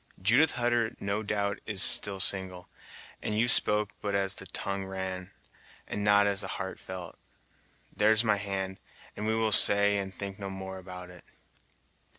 Judith 0.19 0.53
Hutter 0.53 0.95
no 0.99 1.21
doubt 1.21 1.59
is 1.67 1.83
still 1.83 2.19
single, 2.19 2.67
and 3.21 3.37
you 3.37 3.47
spoke 3.47 3.91
but 4.01 4.15
as 4.15 4.33
the 4.33 4.47
tongue 4.47 4.87
ran, 4.87 5.29
and 5.87 6.03
not 6.03 6.25
as 6.25 6.41
the 6.41 6.47
heart 6.47 6.79
felt. 6.79 7.19
There's 7.95 8.23
my 8.23 8.37
hand, 8.37 8.79
and 9.15 9.27
we 9.27 9.35
will 9.35 9.51
say 9.51 9.99
and 9.99 10.11
think 10.11 10.39
no 10.39 10.49
more 10.49 10.79
about 10.79 11.11
it." 11.11 11.23